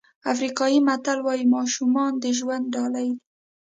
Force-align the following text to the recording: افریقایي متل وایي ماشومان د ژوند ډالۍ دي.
افریقایي 0.31 0.79
متل 0.87 1.19
وایي 1.21 1.45
ماشومان 1.55 2.11
د 2.23 2.25
ژوند 2.37 2.65
ډالۍ 2.73 3.09
دي. 3.15 3.19